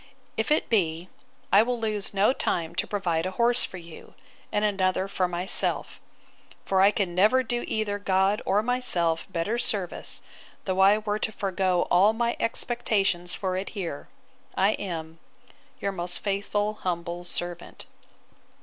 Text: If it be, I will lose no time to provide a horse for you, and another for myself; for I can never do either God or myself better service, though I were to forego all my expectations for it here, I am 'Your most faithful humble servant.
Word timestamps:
If 0.35 0.49
it 0.51 0.67
be, 0.67 1.09
I 1.53 1.61
will 1.61 1.79
lose 1.79 2.11
no 2.11 2.33
time 2.33 2.73
to 2.73 2.87
provide 2.87 3.27
a 3.27 3.37
horse 3.37 3.65
for 3.65 3.77
you, 3.77 4.15
and 4.51 4.65
another 4.65 5.07
for 5.07 5.27
myself; 5.27 5.99
for 6.65 6.81
I 6.81 6.89
can 6.89 7.13
never 7.13 7.43
do 7.43 7.63
either 7.67 7.99
God 7.99 8.41
or 8.43 8.63
myself 8.63 9.27
better 9.31 9.59
service, 9.59 10.23
though 10.65 10.79
I 10.79 10.97
were 10.97 11.19
to 11.19 11.31
forego 11.31 11.85
all 11.91 12.13
my 12.13 12.35
expectations 12.39 13.35
for 13.35 13.55
it 13.55 13.69
here, 13.77 14.07
I 14.57 14.71
am 14.71 15.19
'Your 15.79 15.91
most 15.91 16.17
faithful 16.17 16.73
humble 16.81 17.23
servant. 17.23 17.85